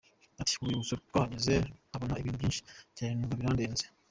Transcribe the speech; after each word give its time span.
Ati 0.41 0.53
“Ku 0.55 0.63
rwibutso 0.65 0.95
twahageze 1.07 1.55
mpabona 1.89 2.17
ibintu 2.21 2.37
byinshi 2.39 2.61
cyane 2.95 3.11
numva 3.15 3.35
birandenze. 3.39 3.85